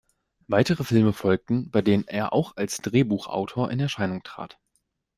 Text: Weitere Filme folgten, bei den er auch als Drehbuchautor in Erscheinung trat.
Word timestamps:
Weitere 0.47 0.83
Filme 0.83 1.13
folgten, 1.13 1.69
bei 1.69 1.83
den 1.83 2.07
er 2.07 2.33
auch 2.33 2.57
als 2.57 2.77
Drehbuchautor 2.77 3.69
in 3.69 3.79
Erscheinung 3.79 4.23
trat. 4.23 4.57